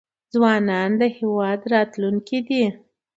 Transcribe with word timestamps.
ځوانان 0.33 0.89
د 0.99 1.01
هیواد 1.17 1.59
راتلونکی 1.73 2.39
دی 2.47 2.63